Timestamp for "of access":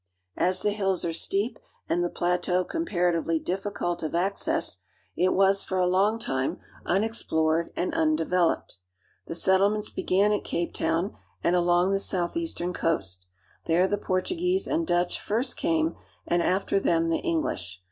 4.01-4.77